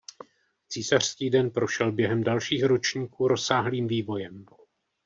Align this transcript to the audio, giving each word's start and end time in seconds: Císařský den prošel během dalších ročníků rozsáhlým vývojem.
Císařský 0.69 1.29
den 1.29 1.51
prošel 1.51 1.91
během 1.91 2.23
dalších 2.23 2.63
ročníků 2.63 3.27
rozsáhlým 3.27 3.87
vývojem. 3.87 4.45